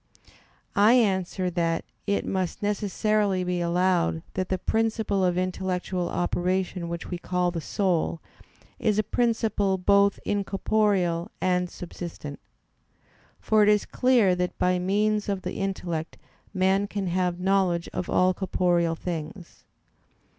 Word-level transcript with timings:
I 0.75 0.93
answer 0.93 1.51
that, 1.51 1.85
It 2.07 2.25
must 2.25 2.63
necessarily 2.63 3.43
be 3.43 3.61
allowed 3.61 4.23
that 4.33 4.49
the 4.49 4.57
principle 4.57 5.23
of 5.23 5.37
intellectual 5.37 6.09
operation 6.09 6.89
which 6.89 7.11
we 7.11 7.19
call 7.19 7.51
the 7.51 7.61
soul, 7.61 8.19
is 8.79 8.97
a 8.97 9.03
principle 9.03 9.77
both 9.77 10.19
incorporeal 10.25 11.29
and 11.39 11.69
subsistent. 11.69 12.39
For 13.39 13.61
it 13.61 13.69
is 13.69 13.85
clear 13.85 14.33
that 14.33 14.57
by 14.57 14.79
means 14.79 15.29
of 15.29 15.43
the 15.43 15.53
intellect 15.59 16.17
man 16.51 16.87
can 16.87 17.05
have 17.05 17.39
knowledge 17.39 17.87
of 17.93 18.09
all 18.09 18.33
corporeal 18.33 18.95
things. 18.95 19.65